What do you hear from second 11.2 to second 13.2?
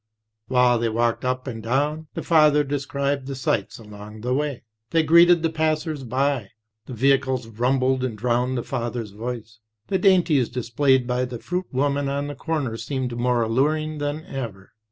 the fruit woman on the corner seemed